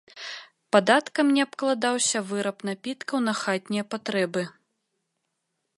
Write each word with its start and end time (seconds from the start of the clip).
Падаткам 0.75 1.27
не 1.35 1.41
абкладаўся 1.47 2.19
выраб 2.31 2.57
напіткаў 2.69 3.17
на 3.27 3.33
хатнія 3.43 3.83
патрэбы. 3.95 4.41